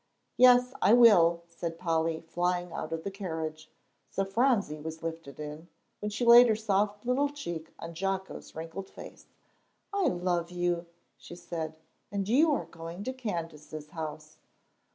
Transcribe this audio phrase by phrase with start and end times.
[0.35, 3.69] "Yes, I will," said Polly, flying out of the carriage.
[4.09, 5.67] So Phronsie was lifted in,
[5.99, 9.27] when she laid her soft little cheek on Jocko's wrinkled face.
[9.93, 10.87] "I love you,"
[11.19, 11.75] she said,
[12.11, 14.37] "and you are going to Candace's house."